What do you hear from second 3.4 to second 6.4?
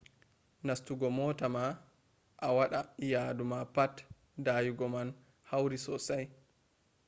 ma pat dayugo man hauri sosai